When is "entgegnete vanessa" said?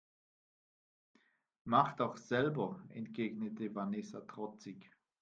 2.89-4.21